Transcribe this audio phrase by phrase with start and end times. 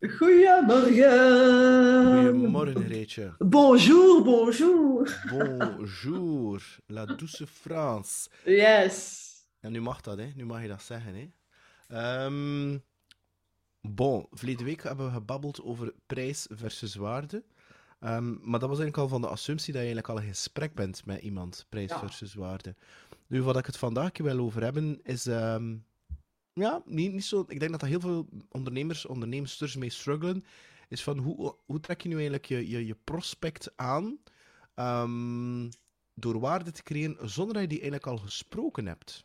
[0.00, 2.32] Goedemorgen.
[2.32, 3.34] Goedemorgen, Reetje.
[3.38, 5.20] Bonjour, bonjour.
[5.30, 8.28] Bonjour, la douce France.
[8.44, 9.26] Yes.
[9.60, 10.30] En nu mag dat, hè?
[10.34, 11.30] Nu mag je dat zeggen, hè?
[11.88, 12.78] Ehm
[13.80, 17.42] bon, verleden week hebben we gebabbeld over prijs versus waarde.
[18.00, 20.74] Ehm, maar dat was eigenlijk al van de assumptie dat je eigenlijk al in gesprek
[20.74, 21.98] bent met iemand, prijs Ja.
[21.98, 22.74] versus waarde.
[23.26, 25.26] Nu, wat ik het vandaag wil over hebben, is...
[25.26, 25.76] ehm,
[26.58, 27.44] ja, niet, niet zo...
[27.48, 30.44] Ik denk dat dat heel veel ondernemers, onderneemsters mee struggelen,
[30.88, 34.18] is van hoe, hoe trek je nu eigenlijk je, je, je prospect aan
[34.74, 35.70] ehm,
[36.14, 39.24] door waarde te creëren zonder dat je die eigenlijk al gesproken hebt?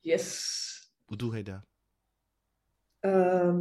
[0.00, 0.90] Yes.
[1.04, 1.60] Hoe doe je dat?
[3.00, 3.60] Ehm,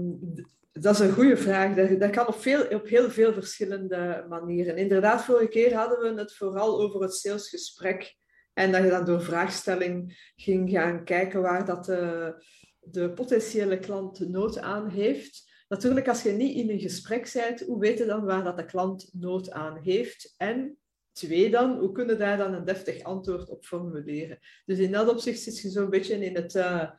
[0.71, 1.75] dat is een goede vraag.
[1.75, 4.77] Dat, dat kan op, veel, op heel veel verschillende manieren.
[4.77, 8.15] Inderdaad, vorige keer hadden we het vooral over het salesgesprek.
[8.57, 12.33] En dat je dan door vraagstelling ging gaan kijken waar dat de,
[12.79, 15.51] de potentiële klant nood aan heeft.
[15.67, 18.65] Natuurlijk, als je niet in een gesprek bent, hoe weet je dan waar dat de
[18.65, 20.33] klant nood aan heeft?
[20.37, 20.77] En
[21.11, 24.39] twee dan, hoe kunnen daar dan een deftig antwoord op formuleren?
[24.65, 26.89] Dus in dat opzicht zit je zo'n beetje in het, eh,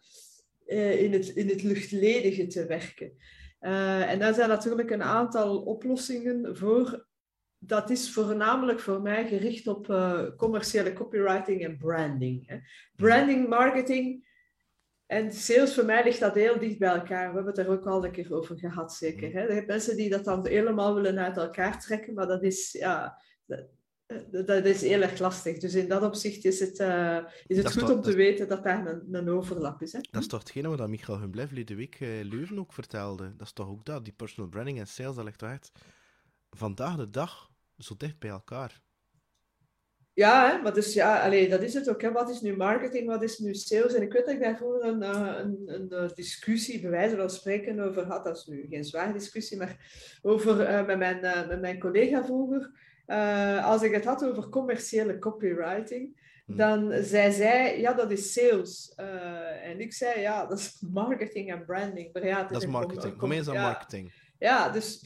[0.67, 3.13] eh, in het, in het luchtledige te werken.
[3.59, 7.08] Eh, en daar zijn natuurlijk een aantal oplossingen voor.
[7.59, 12.47] Dat is voornamelijk voor mij gericht op eh, commerciële copywriting en branding.
[12.49, 12.59] Hè.
[12.97, 14.27] Branding, marketing
[15.07, 17.29] en sales, voor mij ligt dat heel dicht bij elkaar.
[17.29, 19.33] We hebben het er ook al een keer over gehad, zeker.
[19.33, 19.41] Hè.
[19.41, 23.23] Er zijn mensen die dat dan helemaal willen uit elkaar trekken, maar dat is, ja,
[23.47, 23.67] dat,
[24.31, 25.59] dat- dat is heel erg lastig.
[25.59, 28.49] Dus in dat opzicht is het, eh, is het Dat goed toch- om te weten
[28.49, 29.93] dat daar een, een overlap is.
[29.93, 29.99] Hè.
[30.11, 33.37] Dat is toch hetgene wat Michael Humblet verleden week eh, Leuven ook vertelde?
[33.37, 34.05] Dat is toch ook dat?
[34.05, 35.71] Die personal branding en sales, dat ligt echt
[36.51, 37.48] vandaag de dag
[37.79, 38.81] zo dicht bij elkaar?
[40.19, 42.03] Ja, hè, maar dus ja, allee, dat is het ook.
[42.03, 42.13] Hè.
[42.13, 43.95] Wat is nu marketing, wat is nu sales?
[43.95, 47.31] En ik weet dat ik daarvoor een, eh, een, een, eh, discussie, bij wijze van
[47.31, 48.25] spreken, over had.
[48.25, 49.77] Dat is nu geen zware discussie, maar
[50.23, 52.71] over eh, met, mijn, met mijn collega vroeger.
[53.63, 56.57] Als ik het had over commerciële copywriting, Hmm.
[56.57, 58.93] dan zei zij, ja, dat is sales.
[59.63, 62.13] En ik zei, ja, dat is marketing en branding.
[62.13, 63.33] Maar ja, Dat is marketing.
[63.33, 64.13] is dat ja, marketing.
[64.39, 65.03] ja, dus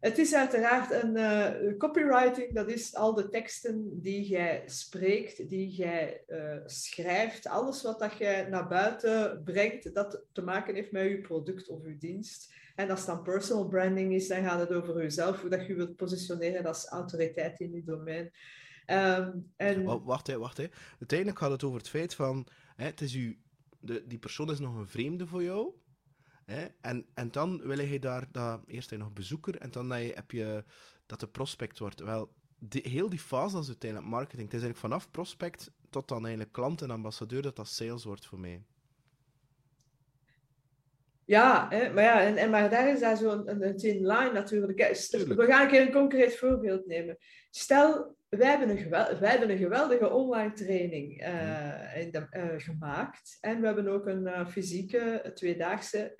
[0.00, 5.68] het is uiteraard een eh, copywriting, dat is al de teksten die jij spreekt, die
[5.68, 11.08] jij eh, schrijft, alles wat dat jij naar buiten brengt, dat te maken heeft met
[11.08, 12.52] je product of je dienst.
[12.74, 15.74] En als het dan personal branding is, dan gaat het over jezelf, hoe dat je
[15.74, 18.30] wilt positioneren als autoriteit in je domein.
[18.86, 20.56] Ehm, en Wa- Wacht, hè, wacht.
[20.56, 20.66] Hè.
[20.98, 22.46] Uiteindelijk gaat het over het feit van...
[22.76, 23.38] Hè, het is u,
[23.80, 25.72] de, die persoon is nog een vreemde voor jou.
[26.50, 28.28] Hè, en, en dan wil je daar...
[28.32, 30.64] Dat, eerst nog bezoeker en dan dat je, heb je
[31.06, 32.00] dat de prospect wordt.
[32.00, 34.42] Wel, die, heel die fase dat is uiteindelijk marketing.
[34.50, 38.26] Het is eigenlijk vanaf prospect tot dan eigenlijk klant en ambassadeur dat dat sales wordt
[38.26, 38.62] voor mij.
[41.24, 44.32] Ja, hè, maar, ja en, en, maar daar is daar zo'n een, een thin line
[44.32, 44.78] natuurlijk.
[44.78, 47.18] We gaan een keer een concreet voorbeeld nemen.
[47.50, 53.38] Stel, wij hebben een, wij hebben een geweldige online training eh, in de- eh, gemaakt.
[53.40, 56.12] En we hebben ook een eh, fysieke tweedaagse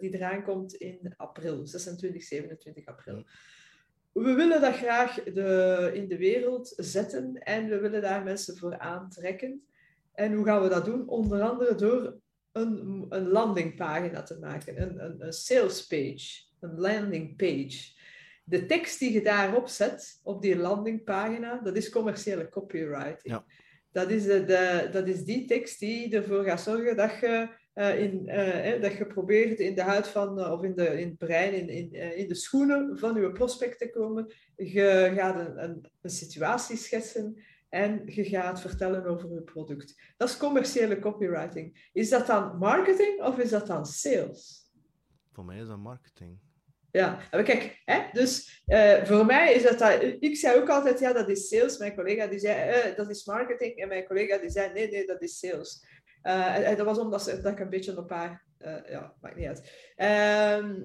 [0.00, 3.24] die eraan komt in april, 26, 27 april.
[4.12, 8.78] We willen dat graag de, in de wereld zetten en we willen daar mensen voor
[8.78, 9.66] aantrekken.
[10.12, 11.08] En hoe gaan we dat doen?
[11.08, 12.16] Onder andere door
[12.52, 17.92] een, een landingpagina te maken, een, een, een sales page, een landing page.
[18.44, 23.20] De tekst die je daarop zet, op die landingpagina, dat is commerciële copywriting.
[23.22, 23.44] Ja.
[23.92, 28.02] Dat, is de, de, dat is die tekst die ervoor gaat zorgen dat je, eh,
[28.02, 31.18] in, eh, eh, dat je probeert in de huid van, of in, de, in het
[31.18, 34.32] brein, in, in, in de schoenen van je prospect te komen.
[34.56, 37.36] Je gaat een, een, een situatie schetsen
[37.68, 40.14] en je gaat vertellen over je product.
[40.16, 41.88] Dat is commerciële copywriting.
[41.92, 44.70] Is dat dan marketing of is dat dan sales?
[45.32, 46.38] Voor mij is dat marketing.
[46.94, 50.02] Ja, maar kijk, hè, dus eh, voor mij is dat, dat...
[50.20, 51.78] Ik zei ook altijd, ja, dat is sales.
[51.78, 53.76] Mijn collega die zei, eh, dat is marketing.
[53.76, 55.86] En mijn collega die zei, nee, nee, dat is sales.
[56.22, 58.44] Eh, en, dat was omdat ze, dat ik een beetje op haar...
[58.88, 59.92] ja, maakt niet uit.
[59.96, 60.82] Ehm,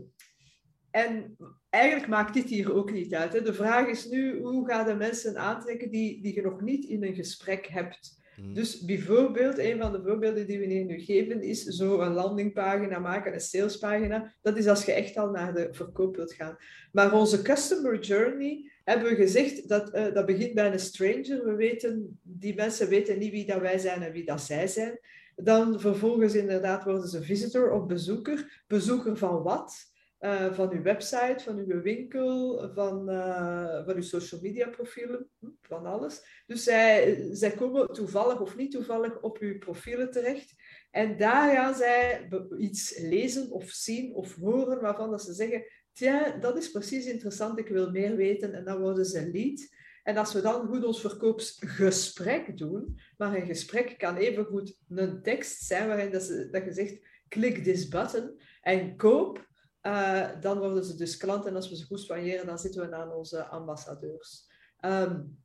[0.91, 1.37] en
[1.69, 3.33] eigenlijk maakt dit hier ook niet uit.
[3.33, 3.41] Hè.
[3.41, 7.03] De vraag is nu, hoe ga je mensen aantrekken die, die je nog niet in
[7.03, 8.18] een gesprek hebt?
[8.41, 8.53] Hm.
[8.53, 13.33] Dus bijvoorbeeld, een van de voorbeelden die we nu geven, is zo een landingpagina maken,
[13.33, 14.33] een salespagina.
[14.41, 16.57] Dat is als je echt al naar de verkoop wilt gaan.
[16.91, 21.45] Maar onze customer journey hebben we gezegd, dat, eh, dat begint bij een stranger.
[21.45, 24.99] We weten, die mensen weten niet wie dat wij zijn en wie dat zij zijn.
[25.35, 28.63] Dan vervolgens inderdaad worden ze visitor of bezoeker.
[28.67, 29.87] Bezoeker van wat?
[30.19, 35.29] Uh, van uw website, van uw winkel, van, uh, van uw social media profielen,
[35.61, 36.43] van alles.
[36.47, 40.53] Dus zij, zij komen toevallig of niet toevallig op uw profielen terecht.
[40.91, 45.63] En daar gaan zij iets lezen of zien of horen waarvan dat ze zeggen,
[45.93, 48.53] tja, dat is precies interessant, ik wil meer weten.
[48.53, 49.69] En dan worden ze lead.
[50.03, 55.21] En als we dan goed ons verkoopsgesprek doen, maar een gesprek kan even goed een
[55.21, 59.47] tekst zijn waarin dat, ze, dat je zegt, klik this button en koop,
[59.81, 61.45] uh, dan worden ze dus klant.
[61.45, 64.47] En als we ze goed soigneren, dan zitten we aan onze ambassadeurs.
[64.85, 65.37] Um,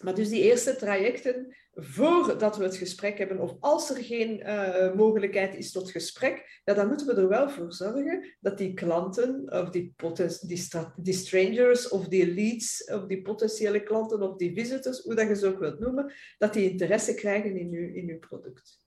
[0.00, 4.94] maar dus die eerste trajecten, voordat we het gesprek hebben, of als er geen uh,
[4.94, 9.52] mogelijkheid is tot gesprek, ja, dan moeten we er wel voor zorgen dat die klanten,
[9.52, 9.94] of die,
[10.40, 15.28] die, die strangers, of die leads, of die potentiële klanten, of die visitors, hoe dat
[15.28, 18.79] je ze ook wilt noemen, dat die interesse krijgen in uw, in uw product.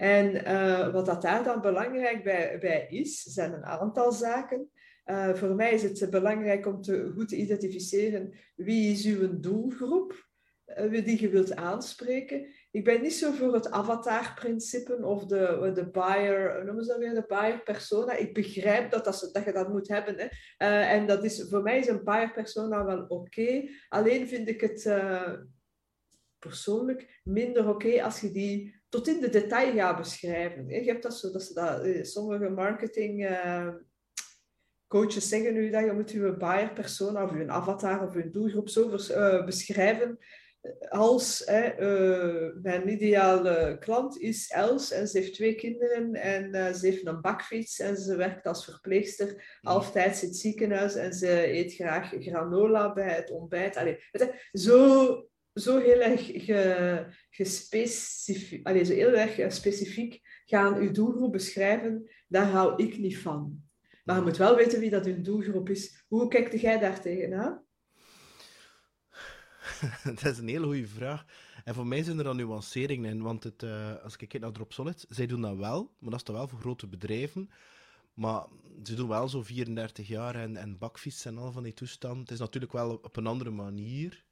[0.00, 4.70] En uh, wat dat daar dan belangrijk bij, bij is, zijn een aantal zaken.
[5.04, 10.28] Uh, voor mij is het belangrijk om te, goed te identificeren wie is uw doelgroep
[10.66, 12.46] uh, die je wilt aanspreken.
[12.70, 17.14] Ik ben niet zo voor het avatar-principe of de, de buyer, noemen ze dat weer,
[17.14, 18.12] de buyer persona.
[18.12, 20.14] Ik begrijp dat, dat, dat je dat moet hebben.
[20.18, 20.26] Hè.
[20.80, 23.68] En dat is, voor mij is een buyer persona wel oké.
[23.88, 24.92] Alleen vind ik het
[26.38, 30.68] persoonlijk minder oké als je die tot in de detail gaat beschrijven.
[30.68, 33.38] Je hebt dat zo, dat dat, sommige marketing
[34.86, 38.68] coaches zeggen nu dat je moet je buyer persona of je avatar of je doelgroep
[38.68, 40.18] zo uh, beschrijven
[40.88, 41.44] als
[42.62, 47.78] mijn ideale klant is Els en ze heeft twee kinderen en ze heeft een bakfiets
[47.78, 53.14] en ze werkt als verpleegster halftijds in het ziekenhuis en ze eet graag granola bij
[53.14, 53.76] het ontbijt.
[53.76, 53.98] Allee,
[54.52, 62.46] zo, zo heel erg ge, gespecifiek, zo heel erg specifiek gaan uw doelgroep beschrijven, daar
[62.46, 63.62] hou ik niet van.
[64.04, 66.04] Maar je moet wel weten wie dat uw doelgroep is.
[66.08, 67.64] Hoe kijkt jij daar tegenaan?
[70.04, 71.24] dat is een hele goede vraag.
[71.64, 74.52] En voor mij zijn er dan nuanceringen in, want het, uh, als ik kijk naar
[74.52, 77.50] Dropsolid, zij doen dat wel, maar dat is toch wel voor grote bedrijven.
[78.14, 78.46] Maar
[78.82, 82.20] ze doen wel zo 34 jaar en, en bakfiets en al van die toestanden.
[82.20, 84.24] Het is natuurlijk wel op een andere manier,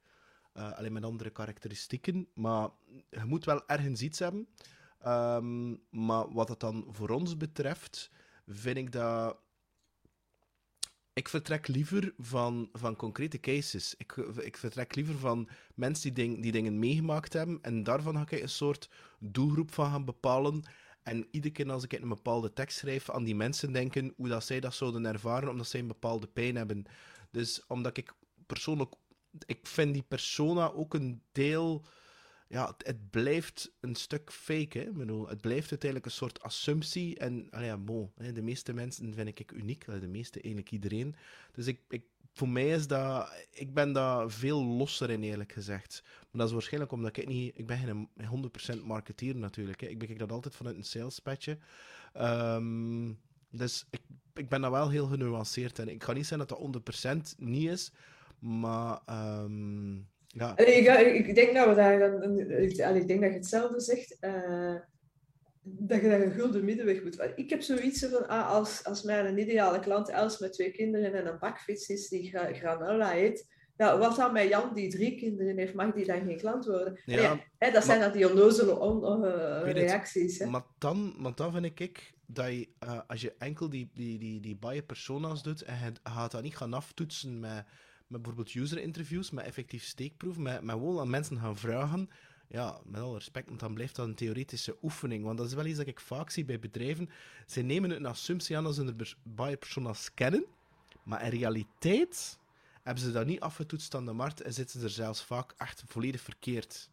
[0.53, 2.69] uh, alleen met andere karakteristieken, maar
[3.09, 4.47] je moet wel ergens iets hebben.
[5.07, 8.11] Um, maar wat het dan voor ons betreft,
[8.45, 9.37] vind ik dat
[11.19, 13.95] ik vertrek liever van, van concrete cases.
[13.97, 17.59] Ik, ik vertrek liever van mensen die, die dingen meegemaakt hebben.
[17.61, 20.63] En daarvan ga ik een soort doelgroep van gaan bepalen.
[21.03, 24.43] En iedere keer als ik een bepaalde tekst schrijf, aan die mensen denken hoe dat
[24.43, 26.85] zij dat zouden ervaren, omdat zij een bepaalde pijn hebben.
[27.31, 28.13] Dus omdat ik
[28.45, 28.93] persoonlijk...
[29.45, 31.85] Ik vind die persona ook een deel
[32.49, 34.79] ja, het, blijft een stuk fake.
[34.79, 34.91] Hè?
[34.91, 37.17] Bedoel, het blijft uiteindelijk een soort assumptie.
[37.17, 37.79] En ja,
[38.15, 39.85] hè, de meeste mensen vind ik uniek.
[39.85, 41.15] De meeste, eigenlijk iedereen.
[41.51, 42.03] Dus ik, ik,
[42.33, 43.33] voor mij is dat...
[43.51, 46.03] Ik ben daar veel losser in, eerlijk gezegd.
[46.03, 47.57] Maar dat is waarschijnlijk omdat ik niet...
[47.57, 49.81] Ik ben geen 100% marketeer natuurlijk.
[49.81, 49.87] Hè.
[49.87, 51.57] Ik bekijk dat altijd vanuit een salespatje.
[52.17, 54.01] Um, dus ik,
[54.33, 55.87] ik ben daar wel heel genuanceerd in.
[55.89, 57.91] Ik ga niet zeggen dat dat 100% niet is,
[58.39, 59.01] maar...
[59.43, 60.57] Um, ja.
[60.57, 62.39] Ik, ik, denk dat we daar dan,
[62.95, 64.75] ik denk dat je hetzelfde zegt, uh,
[65.61, 67.31] dat je daar een gulden middenweg moet.
[67.35, 71.27] Ik heb zoiets van, ah, als, als mijn ideale klant Els met twee kinderen en
[71.27, 73.47] een bakfiets is die granola eet,
[73.79, 76.99] ja, wat dan met Jan die drie kinderen heeft, mag die dan geen klant worden?
[77.05, 80.39] Ja, hè, dat zijn dan die onnozele on, uh, reacties.
[80.39, 80.45] Hè?
[80.45, 84.41] Maar, dan, want dan vind ik dat je, uh, als je enkel die, die, die,
[84.41, 87.65] die baie persona's doet en je gaat dat niet gaan aftoetsen met
[88.09, 92.09] met bijvoorbeeld user-interviews, met effectief steekproef, met, met gewoon aan mensen gaan vragen.
[92.47, 95.23] Ja, met alle respect, want dan blijft dat een theoretische oefening.
[95.23, 97.09] Want dat is wel iets dat ik vaak zie bij bedrijven.
[97.45, 100.45] Ze nemen een assumptie aan als ze een bij personas kennen,
[101.03, 102.39] maar in realiteit
[102.83, 105.83] hebben ze dat niet afgetoetst aan de markt en zitten ze er zelfs vaak echt
[105.85, 106.89] volledig verkeerd.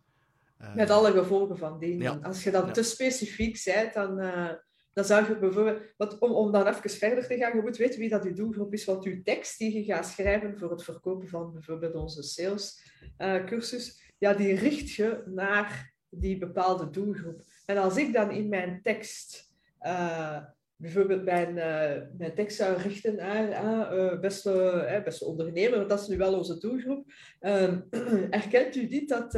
[0.75, 2.11] Met alle gevolgen van die.
[2.11, 4.50] Als je dan te specifiek bent, dan, uh,
[4.97, 8.09] dan zou je bijvoorbeeld, om, om dan even verder te gaan, je moet weten wie
[8.09, 11.53] dat je doelgroep is, wat je tekst die je gaat schrijven voor het verkopen van
[11.53, 17.43] bijvoorbeeld onze sales uh, cursus, ja, die richt je naar die bepaalde doelgroep.
[17.67, 20.43] En als ik dan in mijn tekst uh,
[20.76, 23.49] bijvoorbeeld mijn, uh, mijn tekst zou richten naar
[23.97, 27.81] uh, beste, beste ondernemer, want dat is nu wel onze doelgroep, ehm,
[28.31, 29.35] erkent u niet dat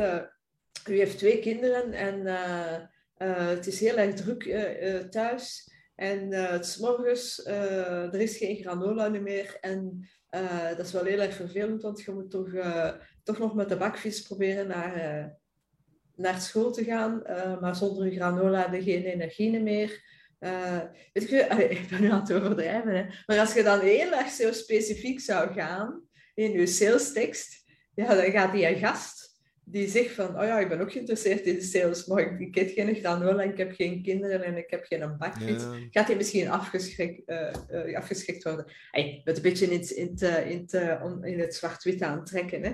[0.88, 2.26] u heeft twee kinderen en
[3.18, 5.72] uh, het is heel erg druk uh, thuis.
[5.94, 9.56] En het is morgens, er is geen granola meer.
[9.60, 10.08] En
[10.76, 12.50] dat is wel heel erg vervelend, want je moet toch,
[13.22, 15.36] toch nog met de bakfiets proberen naar,
[16.14, 17.22] naar school te gaan.
[17.60, 20.02] maar zonder granola heb je geen energie meer.
[21.12, 21.36] weet je,
[21.80, 23.04] ik ben nu aan het overdrijven, hè?
[23.26, 26.02] maar als je dan heel erg zo specifiek zou gaan
[26.34, 29.27] in je sales tekst, ja, dan gaat die gast
[29.70, 32.70] die zegt van, oh ja, ik ben ook geïnteresseerd in sales, maar ik, ik heb
[32.70, 36.48] geen granola en ik heb geen kinderen en ik heb geen bakfiets, gaat hij misschien
[36.48, 38.64] afgeschrikt, uh, uh, afgeschrikt worden.
[38.90, 42.62] Hey, met een beetje in het, in het, in het, in het zwart-wit aantrekken.
[42.62, 42.72] Hè.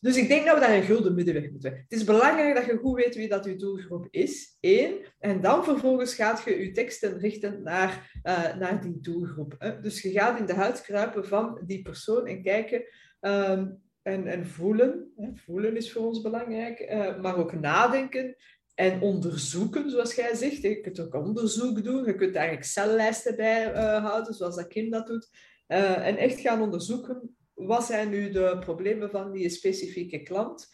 [0.00, 1.72] Dus ik denk dat we daar een gulden middenweg moeten.
[1.72, 4.94] Het is belangrijk dat je goed weet wie dat je doelgroep is, één.
[5.18, 9.54] En dan vervolgens gaat je je teksten richten naar, uh, naar die doelgroep.
[9.58, 9.80] Hè.
[9.80, 12.84] Dus je gaat in de huid kruipen van die persoon en kijken...
[13.20, 15.12] Um, en, en voelen.
[15.34, 18.36] Voelen is voor ons belangrijk, uh, maar ook nadenken
[18.74, 20.62] en onderzoeken, zoals jij zegt.
[20.62, 24.90] Je kunt ook onderzoek doen, je kunt daar Excel-lijsten bij uh, houden, zoals dat Kim
[24.90, 25.28] dat doet.
[25.68, 30.68] Uh, en echt gaan onderzoeken, wat zijn nu de problemen van die specifieke klant?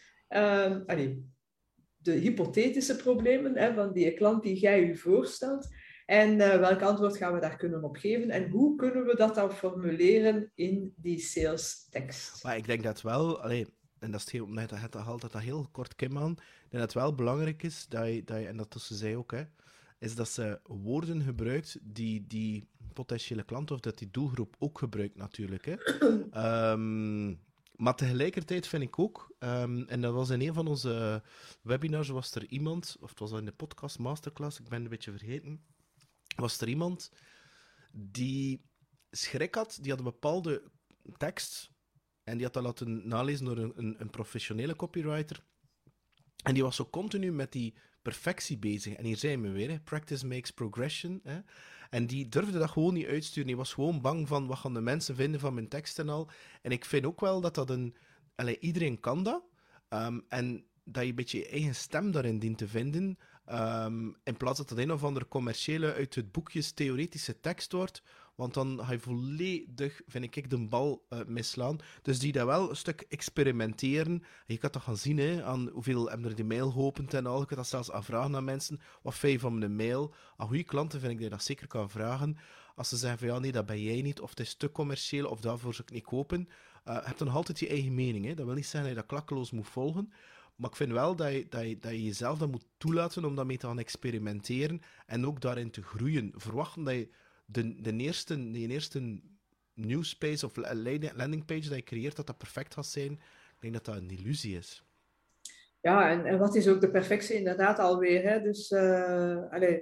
[1.97, 5.67] De hypothetische problemen hè, van die klant die jij je voorstelt.
[6.11, 8.29] En uh, welk antwoord gaan we daar kunnen op geven?
[8.29, 12.43] En hoe kunnen we dat dan formuleren in die sales tekst?
[12.43, 13.67] Maar ik denk dat wel, allee,
[13.99, 16.35] en dat is heel, net, dat altijd dat heel kort Kim aan,
[16.69, 19.43] dat het wel belangrijk is dat je, dat je en dat tussen zij ook, hè,
[19.99, 25.17] is dat ze woorden gebruikt die die potentiële klant of dat die doelgroep ook gebruikt
[25.17, 25.65] natuurlijk.
[25.65, 25.75] Hè.
[26.71, 27.39] um,
[27.83, 31.23] maar tegelijkertijd vind ik ook, um, en dat was in een van onze
[31.61, 35.11] webinars, was er iemand, of het was in de podcast masterclass, ik ben een beetje
[35.11, 35.61] vergeten,
[36.41, 37.11] was er iemand
[37.91, 38.61] die
[39.11, 40.63] schrik had, die had een bepaalde
[41.17, 41.71] tekst
[42.23, 45.43] en die had dat laten nalezen door een, een, een professionele copywriter.
[46.43, 48.93] En die was zo continu met die perfectie bezig.
[48.93, 49.79] En hier zijn we weer, hè.
[49.79, 51.19] practice makes progression.
[51.23, 51.39] Hè.
[51.89, 53.47] En die durfde dat gewoon niet uitsturen.
[53.47, 56.29] Die was gewoon bang van wat gaan de mensen vinden van mijn tekst en al.
[56.61, 57.95] En ik vind ook wel dat dat een...
[58.35, 59.43] Allee, iedereen kan dat.
[59.89, 63.17] Um, en dat je een beetje je eigen stem daarin dient te vinden.
[63.51, 68.01] Um, in plaats dat het een of andere commerciële uit het boekjes theoretische tekst wordt.
[68.35, 71.79] Want dan ga je volledig, vind ik, de bal uh, misslaan.
[72.01, 74.23] Dus die dat wel een stuk experimenteren.
[74.45, 77.39] je kan toch gaan zien hè, aan hoeveel hebben er die mail geopend en al.
[77.39, 78.81] Je kan dat zelfs aanvragen aan mensen.
[79.01, 80.13] Wat vind je van mijn mail?
[80.37, 82.37] Aan goede klanten vind ik dat je dat zeker kan vragen.
[82.75, 84.21] Als ze zeggen van ja, nee, dat ben jij niet.
[84.21, 86.49] Of het is te commercieel, of daarvoor zou ik niet kopen.
[86.87, 88.25] Uh, heb dan altijd je eigen mening.
[88.25, 88.33] Hè.
[88.33, 90.13] Dat wil niet zeggen dat je dat klakkeloos moet volgen.
[90.61, 93.35] Maar ik vind wel dat je, dat je, dat je jezelf dat moet toelaten om
[93.35, 96.31] daarmee te gaan experimenteren en ook daarin te groeien.
[96.35, 97.09] Verwachten dat je
[97.45, 99.21] de, de, eerste, de eerste
[99.73, 100.55] newspace of
[101.15, 103.11] landingpage dat je creëert, dat dat perfect gaat zijn.
[103.11, 104.85] Ik denk dat dat een illusie is.
[105.79, 108.23] Ja, en, wat is ook de perfectie inderdaad alweer.
[108.23, 108.41] Hè?
[108.41, 109.81] Dus, uh, allez,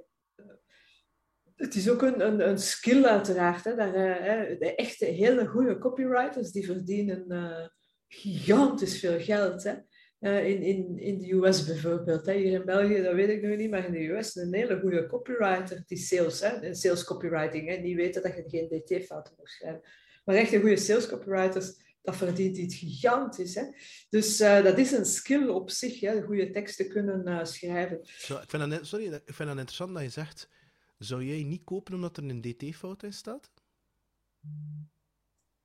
[1.56, 3.64] het is ook een, een, een skill uiteraard.
[3.64, 3.76] Hè?
[3.76, 7.68] Daar, uh, de echte hele goede copywriters, die verdienen uh,
[8.08, 9.64] gigantisch veel geld.
[9.64, 9.74] Hè?
[10.20, 12.26] Uh, in, in, in de US bijvoorbeeld.
[12.26, 12.34] Hè.
[12.34, 15.08] Hier in België, dat weet ik nog niet, maar in de US een hele goede
[15.08, 19.82] copywriter, die sales, hè, sales copywriting, hè, die weten dat je geen DT-fouten moet schrijven.
[20.26, 23.56] Maar echt een goede sales copywriters, dat verdient iets gigantisch.
[23.56, 23.64] Hè.
[24.10, 28.00] Dus uh, dat is een skill op zich, hè, goede teksten kunnen uh, schrijven.
[28.04, 30.50] Zo, ik, vind dat, sorry, ik vind dat interessant dat je zegt,
[30.98, 33.52] zou jij niet kopen omdat er een DT-fout in staat?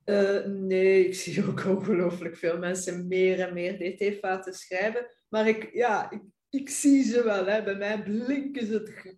[0.04, 5.06] Uh, nee, ik zie ook ongelooflijk veel mensen meer en meer DT-fouten schrijven.
[5.28, 6.20] Maar ik, ja, ik,
[6.50, 7.46] ik, zie ze wel.
[7.46, 7.62] Hè.
[7.62, 9.16] Bij mij blinken ze het.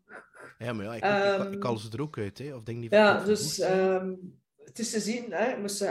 [0.58, 1.04] Ja, maar ja, ik,
[1.40, 2.38] um, ik, ik, ehm, ze er ook uit.
[2.38, 2.54] Hè.
[2.54, 5.82] Of denk niet ja, dus um, het is te zien, hè, als,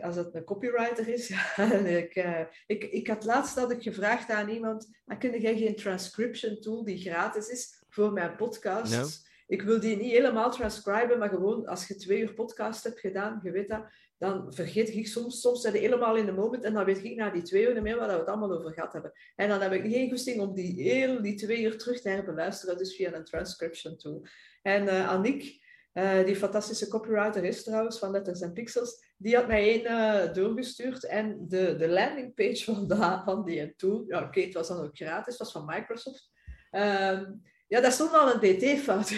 [0.00, 1.30] als het een copywriter is.
[2.02, 5.76] ik, uh, ik, ik had laatst dat ik gevraagd aan iemand: ah, kun jij geen
[5.76, 8.96] transcription tool die gratis is voor mijn podcast?
[8.96, 9.06] No.
[9.46, 13.40] Ik wil die niet helemaal transcriben, maar gewoon als je twee uur podcast hebt gedaan,
[13.42, 13.86] je weet dat,
[14.18, 17.30] dan vergeet ik soms, soms zijn helemaal in de moment en dan weet ik na
[17.30, 19.12] die twee uur meer waar we het allemaal over gehad hebben.
[19.36, 22.78] En dan heb ik geen goesting om die heel die twee uur terug te herbeluisteren,
[22.78, 24.26] dus via een transcription tool.
[24.62, 29.46] En uh, Annick, uh, die fantastische copywriter is trouwens, van Letters en Pixels, die had
[29.46, 32.88] mij één uh, doorgestuurd en de, de landingpage van,
[33.24, 36.30] van die tool, ja oké, het was dan ook gratis, was van Microsoft.
[36.70, 39.08] Um, ja, daar stond al een dt-fout.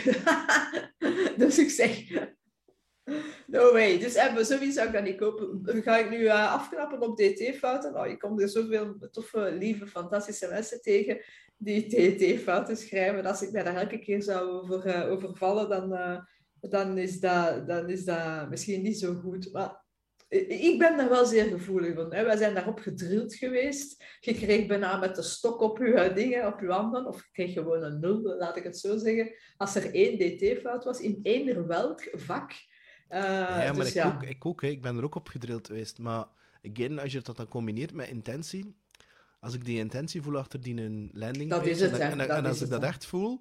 [1.43, 2.09] dus ik zeg,
[3.47, 3.99] no way.
[3.99, 5.83] Dus eh, sowieso zou ik dat niet kopen.
[5.83, 7.97] Ga ik nu uh, afknappen op dt-fouten?
[8.01, 11.21] Oh, je komt er zoveel toffe, lieve, fantastische mensen tegen
[11.57, 13.27] die dt-fouten schrijven.
[13.27, 16.19] Als ik mij daar elke keer zou over, uh, overvallen, dan, uh,
[16.61, 19.53] dan, is dat, dan is dat misschien niet zo goed.
[19.53, 19.85] Maar
[20.29, 22.15] ik ben daar wel zeer gevoelig van.
[22.15, 22.25] Hè.
[22.25, 24.05] Wij zijn daarop gedrild geweest.
[24.21, 27.07] Je kreeg bijna met de stok op je dingen, op je handen.
[27.07, 29.35] Of je kreeg gewoon een nul, laat ik het zo zeggen.
[29.57, 32.53] Als er één dt-fout was, in eender welk vak.
[33.11, 34.15] Uh, ja, maar dus ik, ja.
[34.15, 34.63] Ook, ik ook.
[34.63, 34.69] Hè.
[34.69, 35.99] Ik ben er ook op gedrild geweest.
[35.99, 36.27] Maar
[36.63, 38.75] again, als je dat dan combineert met intentie...
[39.41, 42.47] Als ik die intentie voel achter die een landing dat is het, en, en, en,
[42.47, 43.41] als ik dat echt voel...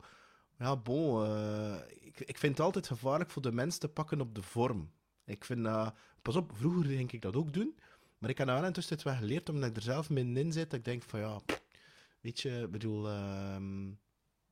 [0.60, 1.26] Ja, bon...
[1.26, 4.92] Uh, ik, ik vind het altijd gevaarlijk voor de mens te pakken op de vorm.
[5.26, 5.94] Ik vind dat...
[6.22, 7.76] Pas op, vroeger denk ik dat ook doen.
[8.18, 10.70] Maar ik heb nou wel intussen wel geleerd, omdat ik er zelf min in zit,
[10.70, 11.40] dat ik denk van ja,
[12.22, 13.10] Weet je, ik bedoel...
[13.10, 13.88] ehm,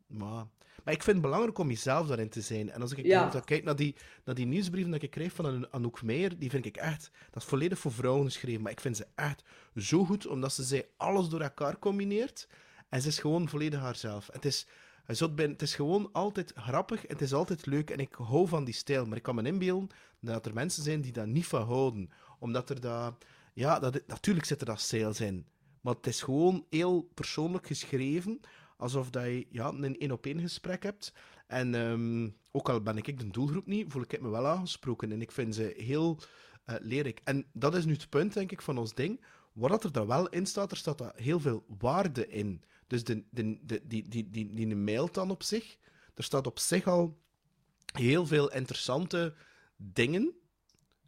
[0.07, 0.45] maar,
[0.83, 2.71] maar ik vind het belangrijk om jezelf daarin te zijn.
[2.71, 3.41] En als ik Ja.
[3.45, 3.95] kijk naar die,
[4.25, 7.11] naar die nieuwsbrieven dat ik kreeg van An- Anouk Meijer, die vind ik echt...
[7.31, 9.43] Dat is volledig voor vrouwen geschreven, maar ik vind ze echt
[9.75, 12.47] zo goed, omdat ze zij alles door elkaar combineert.
[12.89, 14.29] En ze is gewoon volledig haarzelf.
[14.31, 14.67] Het is,
[15.05, 19.05] het is gewoon altijd grappig, het is altijd leuk en ik hou van die stijl.
[19.05, 22.09] Maar ik kan me inbeelden dat er mensen zijn die daar niet van houden.
[22.39, 23.11] Omdat er daar...
[23.53, 25.45] Ja, dat, natuurlijk zit er dat sales in.
[25.81, 28.39] Maar het is gewoon heel persoonlijk geschreven,
[28.83, 31.13] alsof dat je ja, een één-op-één gesprek hebt.
[31.47, 35.11] En ehm, ook al ben ik de doelgroep niet, voel ik me wel aangesproken.
[35.11, 36.19] En ik vind ze heel
[36.65, 37.21] leerrijk.
[37.23, 39.21] En dat is nu het punt, denk ik, van ons ding.
[39.53, 42.63] Wat er dan wel in staat, er staat daar heel veel waarde in.
[42.87, 45.77] Dus de, de, de, die, die, die, die mail dan op zich,
[46.13, 47.17] er staat op zich al
[47.93, 49.33] heel veel interessante
[49.75, 50.33] dingen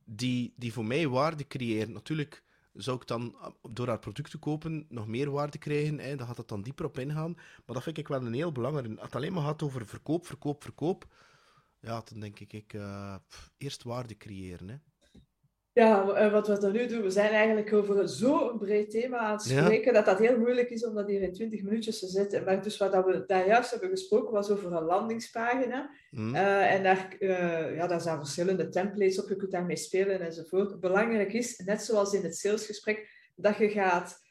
[0.04, 1.92] die, die voor mij waarde creëren.
[1.94, 2.44] Natuurlijk
[2.76, 6.00] zou ik dan eh, door haar product te kopen nog meer waarde krijgen.
[6.00, 7.34] Hè, dan gaat het dan dieper op ingaan.
[7.34, 8.88] Maar dat vind ik wel een heel belangrijk.
[8.88, 11.08] Als het alleen maar gaat over verkoop, verkoop, verkoop.
[11.80, 13.16] Ja, dan denk ik, ik eh,
[13.58, 14.70] eerst waarde creëren.
[14.70, 14.76] Hè.
[15.76, 19.36] Ja, eh, wat we dan nu doen, we zijn eigenlijk over zo'n breed thema aan
[19.36, 19.62] het Ja.
[19.62, 22.44] spreken, dat dat heel moeilijk is om dat hier in 20 minuutjes te zetten.
[22.44, 25.90] Maar dus wat dat we daar juist hebben gesproken, was over een landingspagina.
[26.10, 26.36] Hm?
[26.36, 30.80] Eh, en daar, eh, ja, daar zijn verschillende templates op, je kunt daarmee spelen enzovoort.
[30.80, 34.24] Belangrijk is, net zoals in het salesgesprek, dat je gaat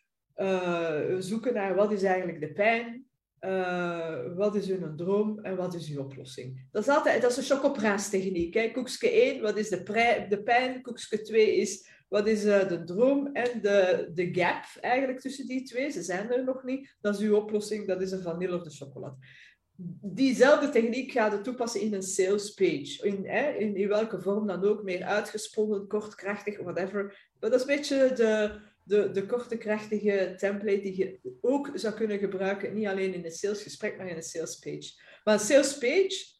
[1.18, 3.06] zoeken naar wat is eigenlijk de pijn,
[3.44, 6.68] eh, wat is uw droom en wat is uw oplossing.
[6.72, 8.54] Dat is, altijd, dat is een chocopraat-techniek.
[8.54, 8.70] hè.
[8.70, 10.82] Koekske 1, wat is de, de pijn?
[10.82, 15.62] Koekske 2 is wat is eh, de droom en de, de gap eigenlijk tussen die
[15.62, 15.90] twee.
[15.90, 16.96] Ze zijn er nog niet.
[17.00, 19.16] Dat is uw oplossing, dat is een vanille of de chocolade
[20.00, 22.98] diezelfde techniek gaat je toepassen in een sales page.
[23.02, 23.24] In,
[23.60, 27.30] in, in welke vorm dan ook, meer uitgesponnen, kort, krachtig, whatever.
[27.40, 31.94] Maar dat is een beetje de, de, de korte, krachtige template die je ook zou
[31.94, 34.92] kunnen gebruiken, niet alleen in een salesgesprek, maar in een sales page.
[35.24, 36.32] Maar een sales page,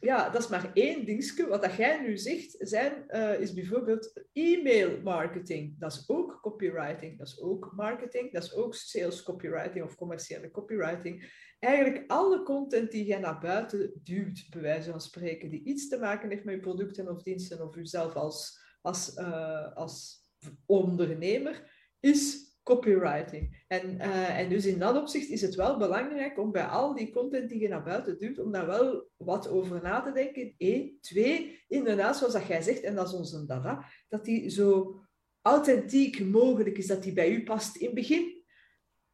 [0.00, 1.46] ja, dat is maar één dingetje.
[1.46, 5.78] Wat dat jij nu zegt, zijn, eh, is bijvoorbeeld e-mail marketing.
[5.78, 10.50] Dat is ook copywriting, dat is ook marketing, dat is ook sales copywriting of commerciële
[10.50, 11.32] copywriting
[11.64, 15.98] eigenlijk alle content die je naar buiten duwt, bij wijze van spreken, die iets te
[15.98, 20.22] maken heeft met je producten of diensten of jezelf als, als, eh, als
[20.66, 21.73] ondernemer,
[22.04, 23.64] is copywriting.
[23.68, 27.12] En, eh, en dus in dat opzicht is het wel belangrijk om bij al die
[27.12, 30.54] content die je naar buiten duwt, om daar wel wat over na te denken.
[30.58, 30.98] Eén.
[31.00, 35.00] Twee, inderdaad, zoals dat jij zegt, en dat is onze dada, dat die zo
[35.42, 37.76] authentiek mogelijk is, dat die bij u past.
[37.76, 38.33] In het begin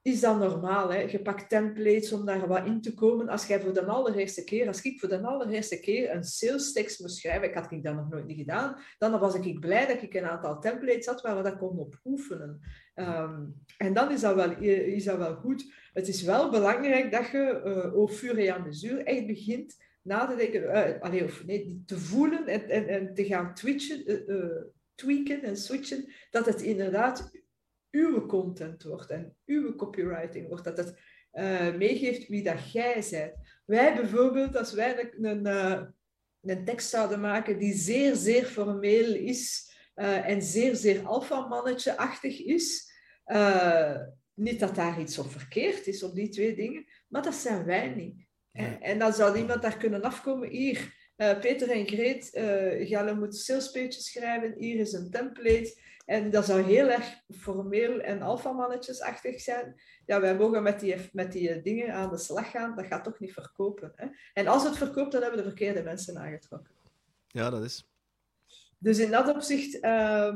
[0.02, 0.92] is dat normaal.
[0.92, 0.98] Hè?
[0.98, 3.28] Je pakt templates om daar wat in te komen.
[3.28, 7.00] Als jij voor de allereerste keer, als ik voor de allereerste keer een sales tekst
[7.00, 10.02] moest schrijven, ik had ik dat nog nooit niet gedaan, dan was ik blij dat
[10.02, 12.60] ik een aantal templates had waar we dat kon op oefenen.
[12.94, 13.44] Ehm,
[13.76, 15.72] en dan is dat, wel, is dat wel goed.
[15.92, 20.26] Het is wel belangrijk dat je uh, au fur et à mesure echt begint na
[20.26, 24.62] te denken, of nee, te voelen en, en, en te gaan twitchen, uh,
[24.94, 27.30] tweaken en switchen, dat het inderdaad
[27.90, 30.98] uw content wordt en uw copywriting wordt, dat het
[31.32, 33.32] uh, meegeeft wie dat jij bent.
[33.64, 35.94] Wij bijvoorbeeld, als wij een, een,
[36.40, 42.92] een tekst zouden maken die zeer, zeer formeel is uh, en zeer, zeer alfamannetje-achtig is,
[44.34, 47.88] niet dat daar iets op verkeerd is, op die twee dingen, maar dat zijn wij
[47.88, 48.28] niet.
[48.52, 54.10] En, en, dan zou iemand daar kunnen afkomen, hier, Peter en Greet, uh, moeten salespages
[54.10, 55.78] schrijven, hier is een template,
[56.10, 59.80] en dat zou heel erg formeel en alfamannetjesachtig zijn.
[60.06, 62.76] Ja, wij mogen met die, met die dingen aan de slag gaan.
[62.76, 63.92] Dat gaat toch niet verkopen.
[63.94, 64.06] Hè?
[64.32, 66.74] En als het verkoopt, dan hebben we de verkeerde mensen aangetrokken.
[67.26, 67.88] Ja, dat is.
[68.78, 70.34] Dus in dat opzicht, uh,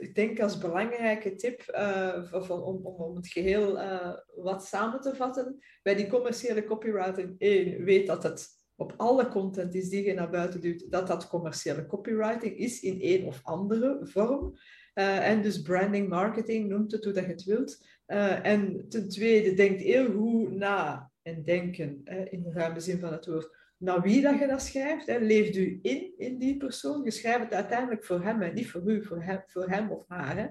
[0.00, 5.00] ik denk als belangrijke tip, uh, van, om, om, om het geheel uh, wat samen
[5.00, 10.04] te vatten, bij die commerciële copywriting, één, weet dat het op alle content is die
[10.04, 14.54] je naar buiten duwt, dat dat commerciële copywriting is in een of andere vorm.
[14.94, 17.86] Uh, en dus branding, marketing, noemt het hoe dat je het wilt.
[18.06, 22.98] Uh, en ten tweede, denk heel goed na en denken, hè, in de ruime zin
[22.98, 25.06] van het woord, naar wie dat je dat schrijft.
[25.06, 25.18] Hè.
[25.18, 27.04] Leeft u in, in die persoon.
[27.04, 30.04] Je schrijft het uiteindelijk voor hem en niet voor u, voor hem, voor hem of
[30.08, 30.36] haar.
[30.36, 30.46] Hè.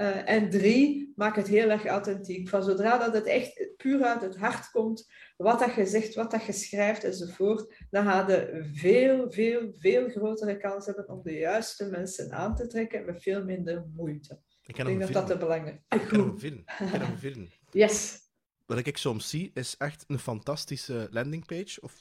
[0.00, 2.48] Uh, en drie, maak het heel erg authentiek.
[2.48, 6.30] Van zodra dat het echt puur uit het hart komt, wat dat je zegt, wat
[6.30, 11.32] dat je schrijft enzovoort, dan ga je veel, veel, veel grotere kans hebben om de
[11.32, 14.40] juiste mensen aan te trekken met veel minder moeite.
[14.66, 16.00] Ik, ik denk dat dat de belangrijk is.
[16.00, 16.64] Ik ken hem vinden.
[16.78, 17.48] Ik ken hem.
[17.70, 18.18] Yes.
[18.66, 21.94] Wat ik soms zie, is echt een fantastische landingpage of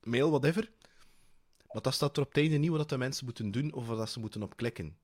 [0.00, 0.72] mail, whatever.
[1.72, 4.10] Maar dat staat er op het einde niet wat de mensen moeten doen of wat
[4.10, 4.98] ze moeten op klikken.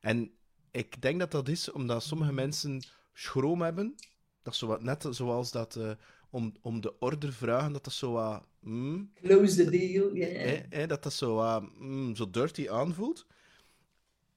[0.00, 0.38] En
[0.74, 2.82] ik denk dat dat is omdat sommige mensen
[3.12, 3.94] schroom hebben
[4.42, 5.90] Dat is zo wat, net zoals dat uh,
[6.30, 8.46] om, om de order vragen, dat dat zo wat...
[8.60, 10.82] Mm, Close the deal, yeah.
[10.82, 13.26] eh, dat dat zo, uh, mm, zo dirty aanvoelt.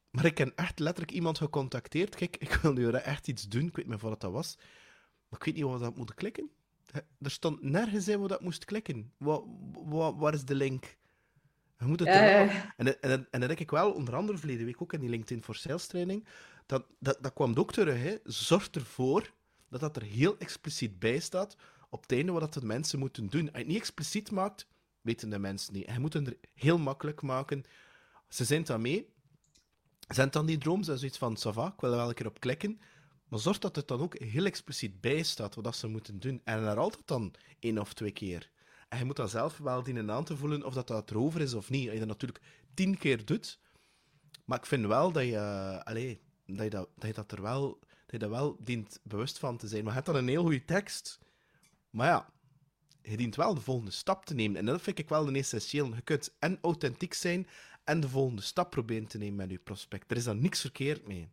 [0.09, 2.15] Maar ik heb echt letterlijk iemand gecontacteerd.
[2.15, 3.67] Kijk, ik wil nu echt iets doen.
[3.67, 4.55] Ik weet niet meer wat dat was.
[5.29, 6.49] Maar ik weet niet waar we dat moeten klikken.
[7.21, 9.11] Er stond nergens in waar dat moest klikken.
[9.17, 10.97] Wat, wat, waar is de link?
[11.79, 12.41] Je moet het uh.
[12.41, 15.43] en, en, en dan denk ik wel, onder andere verleden week ook in die LinkedIn
[15.43, 16.27] for Sales training,
[16.65, 18.01] dat, dat, dat kwam ook terug.
[18.01, 18.15] Hè.
[18.23, 19.33] Zorg ervoor
[19.69, 21.55] dat dat er heel expliciet bij staat
[21.89, 23.41] op het einde wat dat de mensen moeten doen.
[23.41, 24.67] Als je het niet expliciet maakt,
[25.01, 25.91] weten de mensen niet.
[25.91, 27.63] Je moet het er heel makkelijk maken.
[28.29, 29.09] Ze zijn dan mee.
[30.07, 32.39] Zijn dan die droom, ze zoiets van, Sava, ik wil er wel een keer op
[32.39, 32.79] klikken.
[33.27, 36.41] Maar zorg dat het dan ook heel expliciet bij staat wat dat ze moeten doen.
[36.43, 38.49] En er altijd dan één of twee keer.
[38.87, 41.53] En je moet dan zelf wel dienen aan te voelen of dat, dat erover is
[41.53, 41.83] of niet.
[41.83, 43.59] Als je dat natuurlijk tien keer doet.
[44.45, 45.39] Maar ik vind wel dat je,
[45.83, 49.39] allez, dat, je dat, dat je dat er wel, dat je dat wel dient bewust
[49.39, 49.83] van te zijn.
[49.83, 51.19] Maar je hebt dan een heel goede tekst.
[51.89, 52.29] Maar ja,
[53.01, 54.57] je dient wel de volgende stap te nemen.
[54.57, 55.95] En dat vind ik wel een essentieel.
[55.95, 57.47] Je kunt en authentiek zijn
[57.83, 60.11] en de volgende stap proberen te nemen met je prospect.
[60.11, 61.29] Er is dan niks verkeerd mee.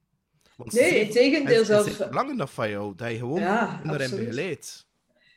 [0.56, 1.88] Want nee, in tegendeel zelfs.
[1.88, 4.86] Het is belangrijk dat van jou, dat je gewoon ja, daarin begeleidt.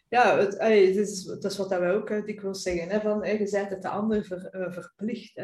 [0.10, 2.90] Ja, het, het, is, wat wij ook dikwijls zeggen.
[2.90, 5.42] Hè, van, je bent het de ander ver, verplicht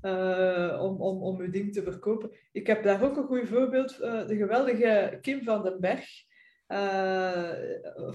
[0.00, 2.30] hè, om, om, om je ding te verkopen.
[2.52, 3.96] Ik heb daar ook een goed voorbeeld.
[3.98, 6.24] De geweldige Kim van den Berg.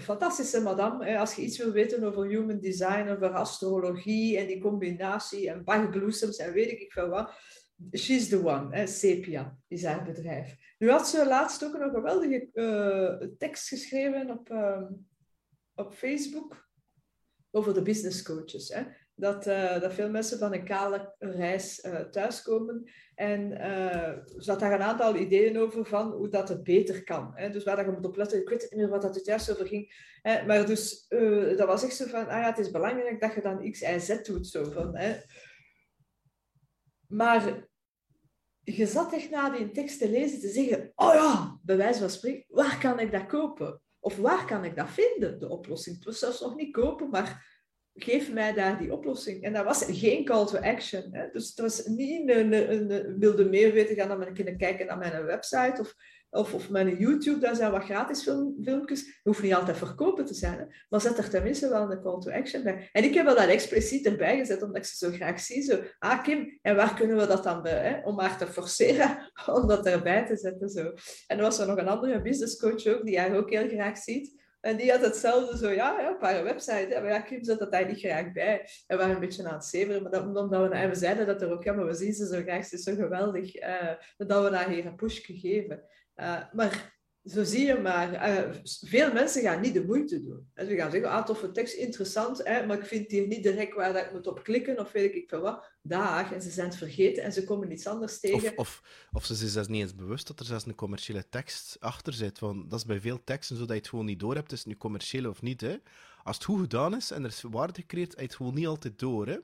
[0.00, 1.18] fantastische madame.
[1.18, 6.36] Als je iets wil weten over human design, over astrologie en die combinatie en bachbloesems
[6.36, 7.32] en weet ik veel wat.
[7.92, 10.56] She's the one, hè, Sepia is haar bedrijf.
[10.78, 14.84] Nu had ze laatst ook een geweldige tekst geschreven op ehm,
[15.74, 16.68] op Facebook
[17.50, 18.68] over de business coaches.
[18.68, 18.82] Hè?
[19.14, 22.90] Dat, uh, dat veel mensen van een kale reis uh, thuiskomen.
[23.14, 27.32] En uh, had daar een aantal ideeën over van hoe dat het beter kan.
[27.34, 27.50] Hè?
[27.50, 28.40] Dus waar dat je moet opletten.
[28.40, 30.16] Ik weet niet meer wat dat het juist over ging.
[30.22, 30.46] Hè?
[30.46, 31.08] Maar dus
[31.56, 33.98] dat was echt zo van, ah ja, het is belangrijk dat je dan X, Y,
[33.98, 34.46] Z doet.
[34.46, 35.20] Zo van, hè?
[37.06, 37.68] Maar
[38.60, 42.10] je zat echt na die tekst te lezen te zeggen, oh ja, bij wijze van
[42.10, 43.80] spreken, waar kan ik dat kopen?
[44.04, 45.96] Of waar kan ik dat vinden, de oplossing?
[45.96, 47.50] Het was zelfs nog niet kopen, maar
[47.94, 49.42] geef mij daar die oplossing.
[49.42, 51.14] En dat was geen call to action.
[51.14, 51.30] Hè?
[51.32, 55.80] Dus het was niet een, wilde meer weten, gaan dan kunnen kijken naar mijn website
[55.80, 55.94] of,
[56.32, 57.38] of, of mijn YouTube.
[57.38, 59.00] Daar zijn wat gratis film, filmpjes.
[59.00, 60.64] Het hoeft niet altijd verkopen te zijn, hè?
[60.88, 62.88] maar zet er tenminste wel een call to action bij.
[62.92, 65.62] En ik heb wel dat expliciet erbij gezet, omdat ik ze zo graag zie.
[65.62, 67.88] Zo, ah Kim, en waar kunnen we dat dan bij?
[67.88, 68.06] Hè?
[68.06, 70.68] Om maar te forceren om dat erbij te zetten.
[70.68, 70.92] Zo.
[71.26, 73.98] En er was er nog een andere business coach ook, die jij ook heel graag
[73.98, 74.40] ziet.
[74.62, 76.86] En die had hetzelfde zo, ja, ja op haar website.
[76.88, 78.60] Ja, maar ja, Kim zet dat niet graag bij.
[78.60, 80.02] En we waren een beetje aan het zeveren.
[80.02, 82.26] Maar dat, omdat we, en we zeiden dat er ook, ja, maar we zien ze
[82.26, 82.64] zo graag.
[82.64, 83.62] Ze is zo geweldig.
[83.62, 85.84] Uh, dat we daar hier een push geven.
[86.16, 90.50] Uh, maar zo zie je maar, uh, veel mensen gaan niet de moeite doen.
[90.54, 93.74] En ze gaan zeggen, ah, toffe tekst, interessant, hè, maar ik vind hier niet direct
[93.74, 95.70] waar dat ik moet op klikken, of weet ik veel wat.
[95.82, 98.58] Daag, en ze zijn het vergeten en ze komen iets anders tegen.
[98.58, 102.12] Of, of, ze zijn zelfs niet eens bewust dat er zelfs een commerciële tekst achter
[102.12, 102.38] zit.
[102.38, 104.58] Want dat is bij veel teksten zo dat je het gewoon niet door hebt, is
[104.58, 105.60] het nu commercieel of niet.
[105.60, 105.76] Hè.
[106.22, 108.66] Als het goed gedaan is en er is waarde gecreëerd, heb je het gewoon niet
[108.66, 109.26] altijd door.
[109.26, 109.38] Hè.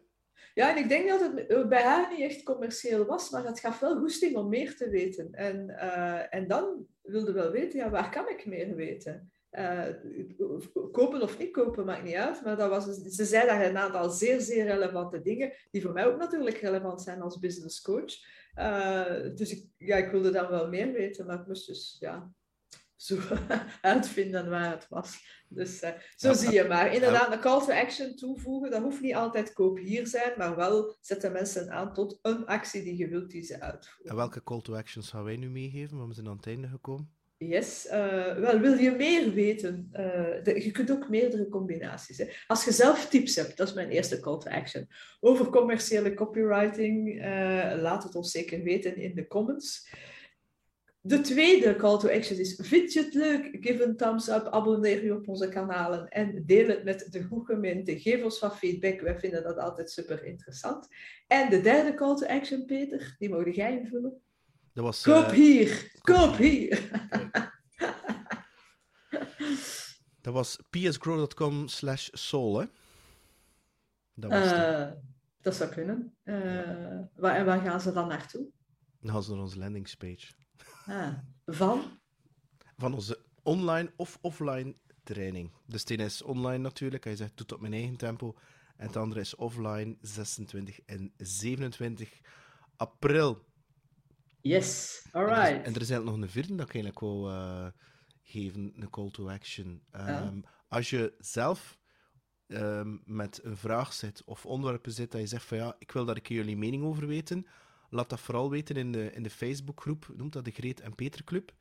[0.58, 3.60] Ja, en ik denk dat het eh, bij haar niet echt commercieel was, maar het
[3.60, 5.32] gaf wel goesting om meer te weten.
[5.32, 9.32] En, uh, en dan wilde wel weten, ja, waar kan ik meer weten?
[9.52, 9.84] Uh,
[10.92, 12.44] kopen of niet kopen, maakt niet uit.
[12.44, 16.06] Maar dat was, ze zei daar een aantal zeer, zeer relevante dingen, die voor mij
[16.06, 18.14] ook natuurlijk relevant zijn als business coach.
[19.34, 22.32] Dus ik, ja, ik wilde dan wel meer weten, maar ik moest dus ja,
[22.98, 23.18] zo
[23.80, 25.36] uitvinden waar het was.
[25.48, 26.94] Dus uh, zo zie je maar.
[26.94, 30.96] Inderdaad, een call to action toevoegen, dat hoeft niet altijd koop hier zijn, maar wel
[31.00, 34.10] zetten mensen aan tot een actie die je wilt die ze uitvoeren.
[34.10, 36.08] En welke call to actions gaan wij nu meegeven?
[36.08, 37.16] We zijn aan het einde gekomen.
[37.36, 37.92] Yes, uh,
[38.34, 39.88] wel wil je meer weten?
[39.92, 39.98] Uh,
[40.42, 42.18] de, je kunt ook meerdere combinaties.
[42.18, 42.24] Hè.
[42.46, 44.88] Als je zelf tips hebt, dat is mijn eerste call to action.
[45.20, 47.22] Over commerciële copywriting,
[47.80, 49.88] laat het ons zeker weten in de comments.
[51.00, 53.56] De tweede call to action is, vind je het leuk?
[53.60, 57.46] Geef een thumbs up, abonneer je op onze kanalen en deel het met de goed
[57.46, 58.00] gemeente.
[58.00, 60.88] Geef ons wat feedback, wij vinden dat altijd super interessant.
[61.26, 64.20] En de derde call to action, Peter, die mogen jij invullen.
[64.72, 66.90] Dat was, koop uh, hier, koop hier.
[70.20, 72.66] dat was psgrow.com slash soul, hè?
[74.14, 74.90] Dat, was uh,
[75.40, 76.16] dat zou kunnen.
[76.24, 78.46] Uh, waar, en waar gaan ze dan naartoe?
[79.00, 80.32] Dan gaan ze naar onze landingspage.
[80.88, 81.14] Ah,
[81.46, 81.82] van?
[82.76, 85.52] Van onze online of offline training.
[85.66, 88.34] Dus de ene is online natuurlijk, hij zegt doet op mijn eigen tempo.
[88.76, 92.20] En het andere is offline 26 en 27
[92.76, 93.46] april.
[94.40, 95.66] Yes, alright.
[95.66, 97.66] En er is, eigenlijk nog een vierde dat ik eigenlijk wou uh,
[98.22, 99.82] geven, een call to action.
[99.90, 101.78] Ehm, als je zelf
[102.46, 106.04] ehm, met een vraag zit of onderwerpen zit dat je zegt van ja, ik wil
[106.04, 107.46] daar een keer jullie mening over weten,
[107.88, 111.24] laat dat vooral weten in de, in de Facebookgroep, noemt dat de Greet en Peter
[111.24, 111.52] Club.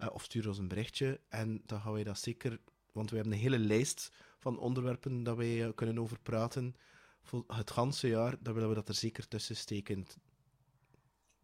[0.00, 2.58] Uh, of stuur ons een berichtje en dan gaan wij dat zeker,
[2.92, 6.74] want we hebben een hele lijst van onderwerpen dat wij uh, kunnen over praten
[7.22, 10.06] voor het ganse jaar, dan willen we dat er zeker tussen steken.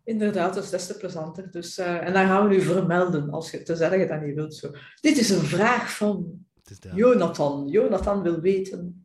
[0.04, 1.50] Inderdaad, dat is des te plezanter.
[1.50, 4.54] Dus, uh, en dan gaan we nu vermelden, als je, te zeggen dat niet wilt.
[4.54, 4.70] Zo.
[5.00, 6.46] Dit is een vraag van
[6.94, 7.68] Jonathan.
[7.68, 9.03] Jonathan wil weten.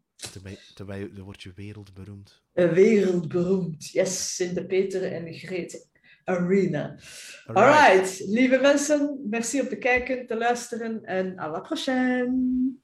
[0.73, 2.43] Terwijl, dan word je wereldberoemd.
[2.53, 5.89] Wereldberoemd, yes, in de Peter en Greet
[6.23, 6.99] Arena.
[7.45, 7.67] Alright.
[7.67, 12.77] Alright, lieve mensen, merci om te kijken, te luisteren en à la prochaine.